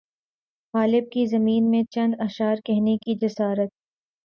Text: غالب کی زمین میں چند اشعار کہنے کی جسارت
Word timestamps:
غالب 0.73 1.11
کی 1.11 1.25
زمین 1.25 1.69
میں 1.71 1.83
چند 1.91 2.13
اشعار 2.19 2.55
کہنے 2.65 2.97
کی 2.97 3.15
جسارت 3.21 3.69